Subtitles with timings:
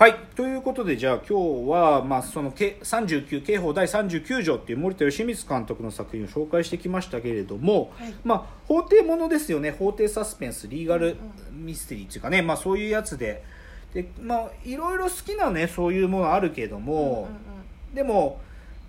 [0.00, 0.14] はい。
[0.34, 8.14] ということでじゃあ今日は、まあ、そのけ39刑法第39条っていう森田義満監督の作品を紹介してきましたけれども、はい。
[8.24, 9.72] まあ、法廷ものですよね。
[9.72, 11.18] 法廷サスペンスリーガル
[11.52, 13.44] ミステリーっていうかね、まあ、そういうやつで。
[13.92, 17.94] で、まあ、いろいろ好きなねそういうものあるけども、うんうんうん。
[17.94, 18.40] でも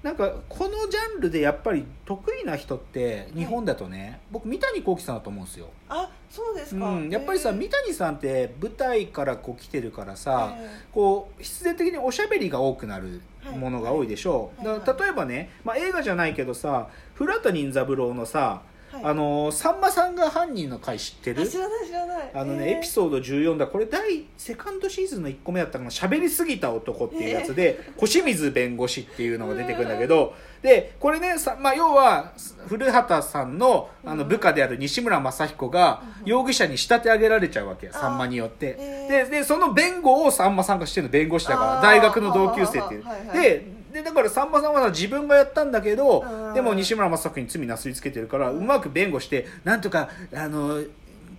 [0.03, 5.71] なんかこのジャンルでやっぱり得意な人って日本だとね、僕三谷幸喜さんだと思うんですよ。
[5.89, 13.21] あそうですか、うん、やっぱりさ三谷さんって舞台からこう来てるからさ、えこう必然的におしゃべりが多くなる
[13.57, 14.79] ものが多いでしょう、はい。
[14.79, 19.03] だから例えばね、まあ、映画じゃないけどさ古畑任三郎のさ、はい。
[19.03, 21.41] あのさんまさんが犯人の回知ってる？
[21.41, 22.31] あ知らない知らない。
[22.33, 22.77] あのね、へー。
[22.79, 23.67] エピソード14だ。
[23.67, 25.91] これ第セカンドシーズンの1個目だったかな。
[25.91, 32.33] 喋りすぎた男っていうやつで小清水弁護士っていうのが出てくるんだけどでこれねさ、まあ、要は
[32.67, 38.75] 古畑さんのあの部下である西村雅彦が容疑者に仕立て上げられちゃうわけさんまによって。
[38.79, 39.29] へー。
[39.29, 43.03] ででその弁護をさんまさんがしてるの弁護士だから大学の同級生っていう。
[43.03, 43.39] はいはい。
[43.39, 46.53] ででだからさんまさんはさ自分がやったんだけどうん。
[46.53, 50.81] でも西村雅彦に罪なすりつけてるからうまく弁護してなんとかあの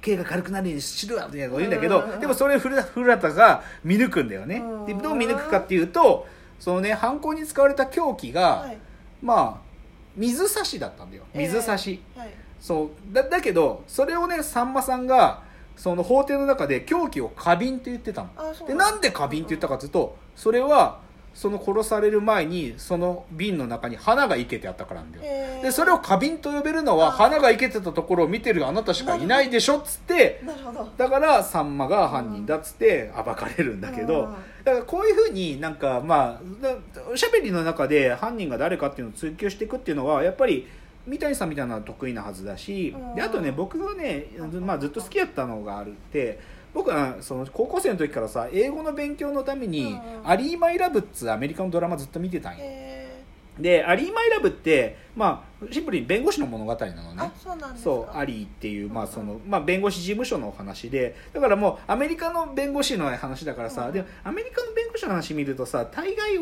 [0.00, 2.20] 刑が軽くなるようにしろよみたいなこと言うんだけどうん。
[2.20, 4.56] でもそれを古田が見抜くんだよね。
[4.56, 4.86] うん。
[4.86, 6.26] でどう見抜くかっていうと
[6.58, 8.78] そのね犯行に使われた凶器が、はい。
[9.22, 9.72] まあ
[10.16, 11.24] 水差しだったんだよ。
[11.34, 12.30] 水差し、はい。
[12.60, 13.14] そう。
[13.14, 15.42] だだけどそれをねさんまさんが
[15.76, 18.28] その法廷の中で凶器を花瓶って言ってたの。
[18.66, 21.00] でなんで花瓶って言ったかというとそれは
[21.34, 25.24] その殺される前にその瓶の中に花が生けてあったからなんだよ。
[25.24, 25.62] へー。
[25.62, 27.10] でそれを花瓶と呼べるのはあ。
[27.12, 30.88] 花が生けてたところを見てるあなたしかいないでしょっつってなるほど。
[30.96, 34.34] だからさんまが犯人だっつって暴かれるんだけどうん。
[34.64, 36.76] だからこういうふうになんかまあだ
[37.10, 40.66] おしゃべりの中で犯人が誰かっていうのを追求していくっていうのはやっぱり
[41.06, 43.14] 三谷さんみたいなのは得意なはずだしうん。
[43.14, 44.26] であとね僕がね、
[44.60, 46.38] まあ、ずっと好きだったのがあるって
[46.74, 49.92] 僕はその高校生の時からさ英語の勉強のために
[50.22, 52.58] 「うんアリー・マイ・ラブ」っつうアメリカのドラマずっと見てたんよ。
[52.62, 53.22] へ
[53.58, 57.30] で「アリー・マイ・ラブ」ってまあシンプルに弁護士の物語なのね。
[57.36, 57.90] そうなんですか。
[57.90, 61.14] そうアリーっていう、まあそのまあ、弁護士事務所のお話で。
[61.32, 66.38] だからもうアメリカの弁護士の話だからさ、うんでもアメリカの弁護士の話見るとさ大概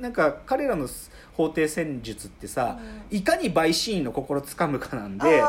[0.00, 0.88] なんか彼らの
[1.34, 2.78] 法廷戦術ってさ、
[3.10, 5.42] いかに陪審員の心つかむかなんで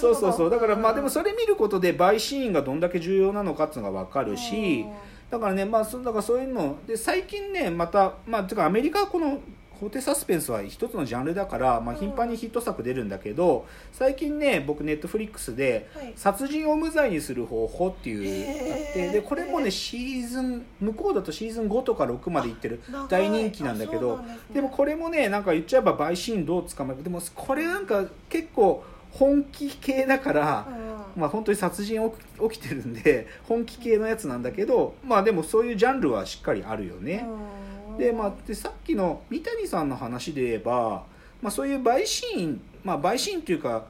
[0.00, 0.50] そうそうそう。
[0.50, 4.84] だからまあでもそれ見ることで陪審員がどんだけ重要なのかっていうのが分かるし、
[5.30, 9.40] だからねまあそだからそういうので最近ねまたまあてかアメリカはこの
[9.80, 12.00] 法廷サスペンスは一つのジャンルだから、まあ、うん。
[12.00, 24.20] 頻繁にヒット作出るんだけど最近ね僕ネットフリックスではい「殺人を無罪にする方法」っていうあってでこれもねシーズン向こうだとシーズン5とか6までいってる大人気なんだけど
[24.52, 30.66] でもこれもねなんか言っちゃえば陪審員どう捕まえるでもこれなんか結構本気系だから。
[30.68, 30.86] うん。
[31.16, 37.65] まあ本当に殺人起き起きてるんで本気系のやつなんだけどまあでもそういうジャンルはしっかりあるよね、うん
[37.98, 41.04] でまあでさっきの三谷さんの話で言えば、
[41.42, 43.84] まあ、そういう陪審員まあ陪審っていうか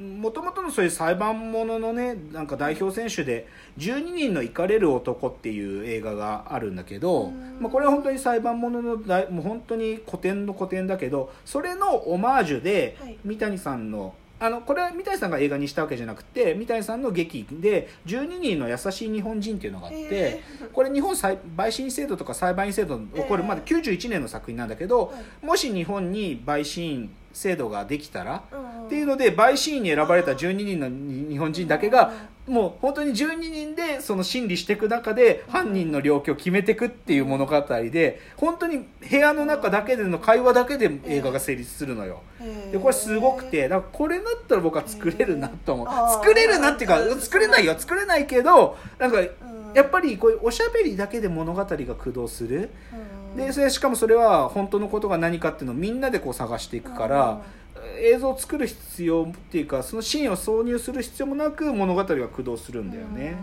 [0.00, 3.46] もともとのそういう裁判もののねなんか代表選手で
[3.76, 7.58] 「12人の怒れる男」っていう映画があるんだけど、うん。
[7.60, 13.18] まあ、これは本当に裁判ものの大もう本当に古典の古典だけどそれのオマージュではい。
[13.24, 20.40] 三谷さんのあのこれは三谷さんが映画にしたわけじゃなくて三谷さんの劇で「12人の優しい日本人」っていうのがあって、え。
[20.72, 23.48] これ日本裁陪審制度とか裁判員制度の起こるええ。
[23.48, 25.12] まだ91年の作品なんだけど、は
[25.42, 25.46] い。
[25.46, 32.12] もし日本に陪審制度ができたら、うんっていうので陪審員に選ばれた12人の日本人だけが
[32.48, 42.22] もう本当に12人でその審理していく中で犯人の領域を決めていくっていう物語で本当に部屋の中だけでの会話だけで映画が成立するのよ。
[42.72, 45.86] でこれすごくてだからこれだったら僕は作れるなと思う。
[46.24, 47.76] 作れるなっていうか作れないよ。
[47.78, 49.28] 作れないけどなんかうん。
[49.72, 52.70] やっぱりこういうおしゃべりだけで物語が駆動する。
[52.92, 57.42] うんでそれしかもそれは本当のことが何かっていうのをみんなでこう探していくから
[57.98, 63.36] 映像を作る必要っていうかそのシーンを挿入する必要もなく物語が駆動するんだよね。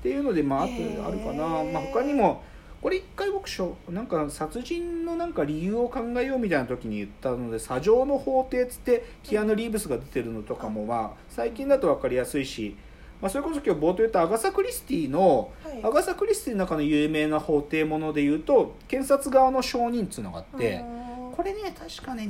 [0.00, 0.72] っていうのでまああと
[1.06, 2.42] あるかな、まあ、他にも
[2.82, 12.76] これ一回僕しょなんか殺人のなんか理由を考えようみたいな時に言ったので「砂上の法廷」っつってキアヌ・リーブスが出てるのとかもまあ最近だと分かりやすいし、
[13.20, 15.84] まあ、それこそ今日冒頭言ったアガサ・クリスティのはい。
[15.84, 20.84] アガサ・クリスティの中の有名な法廷もので言うと検察側の証人っつうのがあって。
[20.88, 22.28] うんこれね確かね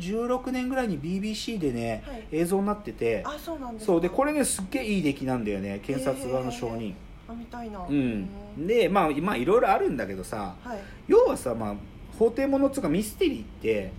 [0.00, 2.24] 2016年ぐらいに BBC でね、はい。
[2.32, 3.92] 映像になっててあそうなんですか。
[3.92, 6.96] そうでこれねすっげえいい出来なんだよね検察側の証人、
[7.28, 7.86] あ見たいな。
[7.88, 8.66] うん。
[8.66, 10.78] でまあまあいろいろあるんだけどさはい。
[11.06, 11.74] 要はさ、まあ、
[12.18, 13.92] 法廷ものっつうかミステリーって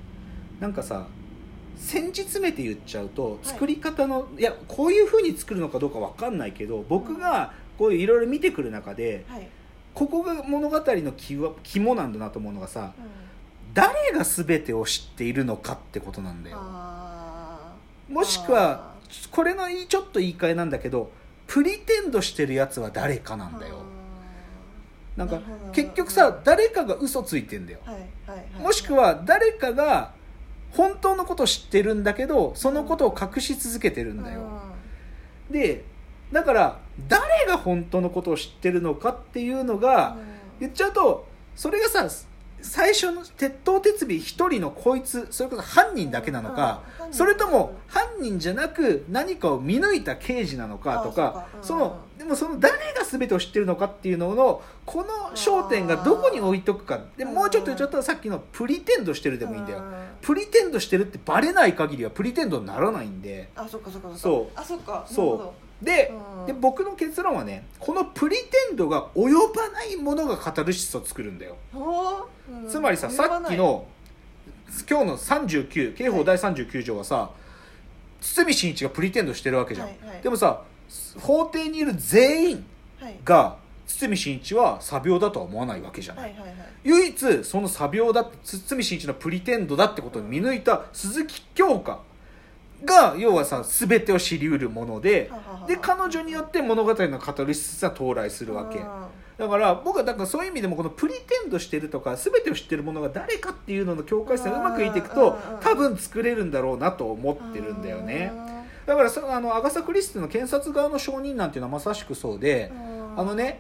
[0.60, 1.08] なんかさ
[1.78, 3.48] 先日詰めて言っちゃうとい。
[3.48, 9.48] 作り方の、い、やこういうふうに作るのかどうかわかんないけど僕がこういういろいろ見てくる中ではい。
[9.94, 13.06] ここが物語の肝肝なんだなと思うのがさうん。
[13.74, 16.58] 誰が全てを知っているのかってことなんだよ。
[18.10, 18.96] もしくは
[19.32, 21.12] これのいいちょっと言い換えなんだけど
[21.46, 23.76] プリテンドしてるやつは誰かなんだよ。
[25.16, 25.42] なんか
[25.74, 27.80] 結局さ誰かが嘘ついてんだよ。
[27.86, 28.62] はいはいはい。
[28.62, 30.14] もしくは誰かが
[30.72, 34.42] 本当のことを知ってるんだけどそのことを隠し続けてるんだよ。
[35.50, 35.86] で
[36.32, 40.18] だから誰が本当のことを知ってるのかっていうのが
[40.60, 42.08] 言っちゃうとそれがさ
[42.62, 47.14] 最初の鉄頭鉄尾一人のこいつそれこそ犯人だけなのかうん。
[47.14, 57.00] それとも犯人じゃなく何かを見抜いた刑事なのかとかそのでもその誰が全てを知ってるのかっていうののこの焦点がどこに置いとくか。
[57.16, 57.34] でうん。
[57.34, 59.80] もうちょっと言っちゃったらさっきのプリテンドしてるでもいいんだよ。
[59.80, 59.94] うん。
[60.22, 63.50] プリテンドしてるってバレない限りはプリテンドにならないんで。
[63.56, 64.18] あそっかそっかっか。
[64.18, 64.60] そう。
[64.60, 65.06] あそっか。
[65.08, 65.54] そど。
[65.82, 65.86] う。
[65.86, 66.46] でうん。
[66.48, 68.44] で僕の結論はねこのプリテ
[68.74, 71.56] ンドが及ばないものがカタルシスを作るんだよ。
[71.76, 72.66] う。
[72.66, 72.68] ん。
[72.68, 73.86] つまりささっきの
[74.90, 77.30] 今日の39刑法第39条はさ
[78.20, 80.22] 堤真一がプリテンドしてるわけじゃん、はいはい。
[80.22, 80.64] でもさ
[81.20, 82.66] 法廷にいる全員
[83.00, 83.16] はい。
[83.24, 86.58] が堤真一は詐病だとは思わないわけじゃない、はいはいはい。
[86.84, 92.00] 唯一その詐病だ堤真一のプリテンドだってことを見抜いた鈴木京香
[92.86, 95.32] が要はさ全てを知りうるもので
[95.68, 98.80] で彼女によって物語のカタルシスが到来するわけ。
[98.80, 98.86] うん
[99.38, 108.32] だから僕はだからそういう意味でもこのプリテンドしてるとか全てを知ってるものが誰かっていうのの境界線をうまくいっていくとうん多分作れるんだろうなと思ってるんだよね
[108.88, 113.20] だからそあのアガサ・クリスティの検察側の証人なんていうのはまさしくそうでうん。
[113.20, 113.60] あのね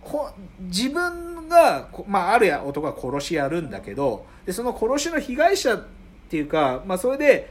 [0.00, 0.28] ほ
[0.60, 5.84] 自分が、こまあ、あるや男が殺しやるんだけどでその殺しの被害者っ
[6.28, 7.48] ていうか、まあ、それで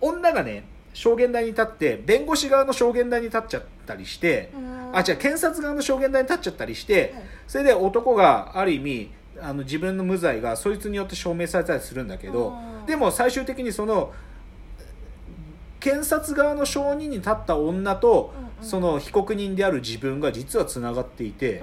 [0.00, 0.64] 女がね
[0.94, 4.96] 証言台に立って弁護士側の証言台に立っちゃったりしてうん。
[4.96, 7.22] あ違う検察側の証言台に立っちゃったりしてはい。
[7.46, 9.10] それで男がある意味
[9.40, 12.48] あの自分の無罪がそいつによって証明されたりするんだけど
[12.80, 12.86] うん。
[12.86, 14.12] でも最終的にその
[15.82, 18.52] 検察側の証人に立った女とうんうん。
[18.62, 21.60] その被告人である自分が実はつながっていて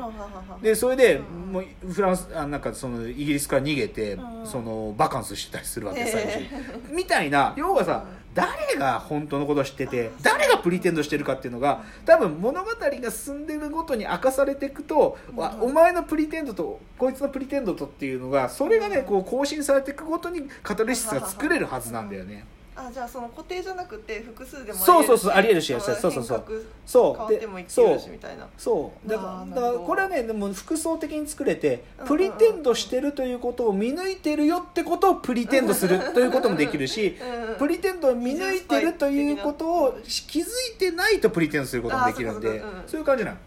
[0.61, 6.49] でそれでうんもうフランスあなんかそのイギリスから逃げてうんそのバカンスしてたりするわけ最終
[6.93, 15.69] みたいな要はさ誰が本当のことを知ってて誰がプリテンドしてるかっていうのが多分物語が進んでるごとに明かされていくと、わうん。
[15.69, 22.45] お前のプリテンドとこいつのプリテンドとっていうのがそれがねこう更新されていくごとにカタルシスが作れるはずなんだよね。
[22.87, 26.43] あじゃあその固定じゃなくて複数でもそうそうそうありえるしまそうそうそう。
[26.47, 27.15] 変そう。
[27.15, 28.47] 革変わってもいけるしみたいな。
[28.57, 29.09] そう。
[29.09, 37.17] だかだからこれはねでも複層的に作れてうんプリテンドしてるということを見抜いてるよってことをプリテンドするということもできるし
[37.49, 43.37] うんプリテンドを見抜いてるということを気づいてないとプリテンドすることもできるんでそういう感じなの。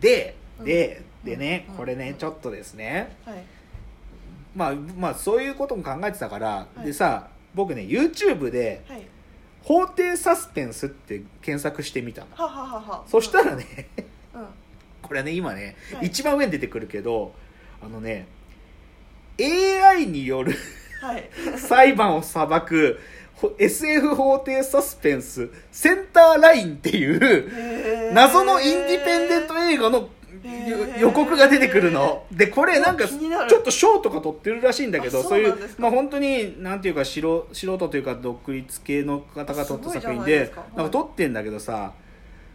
[0.00, 0.64] でうん。
[0.64, 3.16] ででねうんこれねちょっとですね。
[3.24, 3.44] はい。
[4.54, 6.86] まあまあそういうことも考えてたからい。
[6.86, 9.02] でさ僕ね YouTube ではい
[9.64, 12.28] 「法廷サスペンス」って検索してみたの。
[12.34, 13.04] はははは。
[13.08, 13.88] そしたらね
[14.34, 14.40] うん。
[14.42, 14.48] うん。
[15.02, 16.06] これね今ね、はい。
[16.08, 17.34] 一番上に出てくるけど
[17.82, 18.28] あのね
[19.40, 20.54] AI による
[21.00, 21.30] はい。
[21.58, 23.00] 裁判を裁く
[23.34, 30.08] ほ SF 法廷サスペンスセンターラインっていう謎のインディペンデント映画の
[30.98, 32.24] 予告が出てくるの。
[32.30, 41.92] でこれなんかちょっと賞とか取ってるらしいんだけどあそういうまあ本当になんていうか素人素人というか独立系の方が撮った作品でなんか撮ってんだけどさ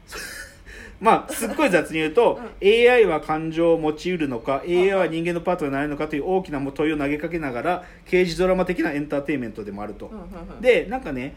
[1.00, 10.62] まあすっごい雑に言うと、AI は感情を持ちうるのか AI は人間のパートナーになれるのかという大きな問いを投げかけながら刑事ドラマ的なエンターテインメントでもあると、うんうんうん。
[10.62, 11.36] でなんかね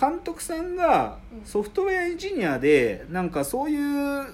[0.00, 1.44] 監督さんがうん。
[1.44, 4.24] ソフトウェアエンジニアでなんかそういう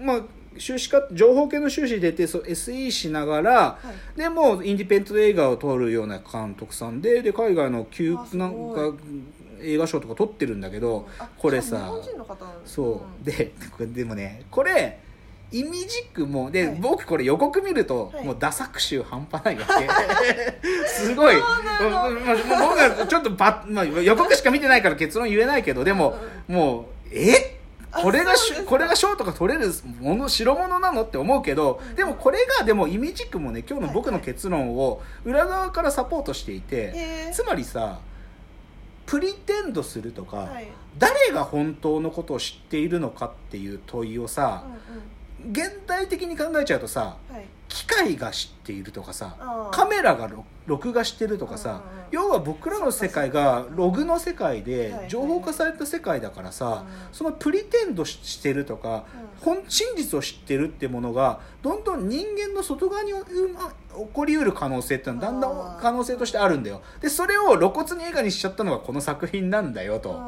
[0.00, 0.20] まあ
[0.58, 3.78] 収支化情報系の収支出てそう SE しながらは
[4.16, 4.18] い。
[4.18, 8.92] でもインディペンデント映画を撮るような監督さんでで海外の旧なんか
[9.62, 13.24] 映画賞とか撮ってるんだけどあこれさ日本人の方そう、ん。
[13.24, 14.98] でこれ でもねこれ
[15.52, 16.76] イミジックもで、はい。
[16.80, 18.24] 僕これ予告見ると、はい。
[18.24, 19.88] もうダサく臭半端ないわけ。
[20.86, 21.34] すごい。
[21.34, 26.16] もう僕はちょっとば、まあ、予告しか見てないから結論言えないけどでも、
[26.46, 27.34] もうえ？
[27.34, 27.49] あ
[28.02, 28.34] これが
[28.66, 31.94] これが賞とか取れるもの代物なのって思うけど、うん。
[31.94, 37.32] でもこれがでもイミジックもね今日の僕のはいはい結論を裏側からサポートしていて、へー。
[37.32, 38.00] つまりさ
[39.06, 40.68] プリテンドするとか、はい。
[40.98, 45.02] 誰が本当のことを知っているのかっていう問いをさ、うんうん
[45.50, 47.44] 現代的に考えちゃうとさはい。
[47.68, 49.36] 機械が知っているとかさ
[49.70, 51.84] カメラが録録画してるとかさうんうんうん。
[52.10, 59.30] 要は僕らの世界がログの世界ではい情報化された世界だからさうんそのプリテンドししてるとかうん。
[59.40, 66.82] 本真実を知ってるってものがどんどん人間の外側にうま起こりうる可能性ってのはだんだん可能性としてあるんだよ。
[67.00, 70.20] でそれを露骨に映画にしちゃったのがこの作品なんだよと。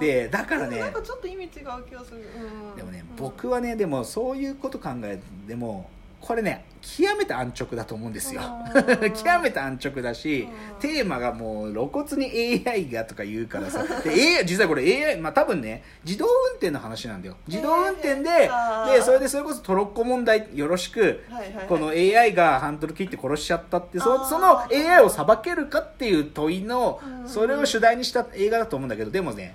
[0.00, 1.50] でだからねなんかちょっと意味違う
[1.88, 5.88] 気がする、うんでもねうん僕はねでもそういうこと考えても
[6.20, 8.40] これね極めて安直だと思うんですよ。
[8.74, 13.84] うん 極めて安直だしうんテーマがもう露骨に AI がとか言うからさ。
[14.02, 17.36] で AI 実際これ AI まあ多分ね自動運転の話なんだよ。
[17.46, 21.22] 自動運転ででそれでそれこそトロッコ問題よろしく
[21.68, 27.28] この AI がハンドル切って殺しちゃったってそその AI を裁けるかっていう問いのうん。
[27.28, 29.54] それを主題にした映画だと思うんだけどでもね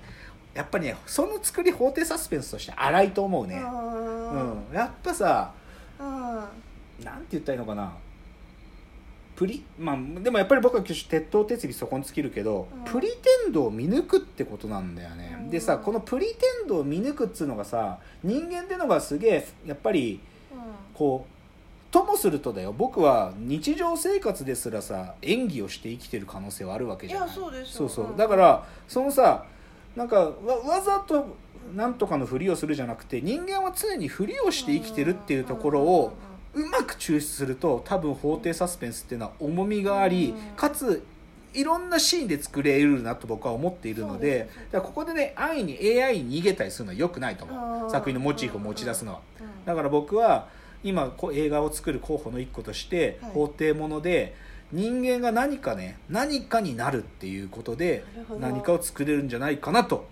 [0.60, 3.56] やっぱりねその作り法廷サスペンスとして荒いと思うね。
[3.56, 4.74] うんうん。
[4.74, 5.52] やっぱさ
[5.98, 6.06] うん。
[6.06, 7.92] なんて言ったらいいのかな。
[9.36, 12.84] プリまあでもやっぱり僕は鉄頭鉄尾そこに尽きるけど、うん。
[12.84, 13.16] プリテ
[13.48, 15.50] ンドを見抜くってことなんだよね、うん。
[15.50, 16.34] でさこのプリテ
[16.66, 20.20] ンドを見抜くっつうのがさ人間ってのがすげえやっぱり
[20.92, 21.32] こう
[21.90, 22.74] ともするとだよ。
[22.76, 27.30] 僕は日常生活ですらさ演技をして生きてる可能性はあるわけじゃない。
[27.30, 27.48] そ
[27.86, 29.46] うそうだからそのさ
[29.96, 30.30] なんかわ
[30.64, 31.36] わざと
[31.74, 36.12] なんとかのふりをするじゃなくて人間は常にふりをして生きてるっていうところを
[36.54, 41.04] うまく抽出すると多分法廷サスペンスっていうのは重みがありうんかつ
[41.52, 47.84] いろんなシーンで作れるなと僕は思っているのででここでね安易に AI に逃げたりするのは良くないと思う。
[47.84, 49.20] うん作品のモチーフを持ち出すのは。
[49.40, 49.64] うん。
[49.64, 50.46] だから僕は
[50.84, 53.30] 今こう映画を作る候補の一個としてはい。
[53.32, 54.36] 法廷もので
[54.72, 58.04] 人間が何かね何かになるっていうことで
[58.38, 60.06] 何かを作れるんじゃないかなと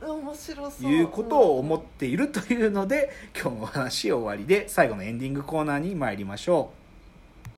[0.90, 3.10] いうことを思っているというので
[3.40, 6.87] 今日のお話終わりで最後のエンディングコーナーに参りましょう